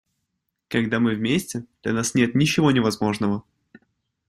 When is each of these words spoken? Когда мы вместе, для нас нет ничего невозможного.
Когда 0.67 0.99
мы 0.99 1.13
вместе, 1.13 1.67
для 1.83 1.93
нас 1.93 2.15
нет 2.15 2.33
ничего 2.33 2.71
невозможного. 2.71 3.43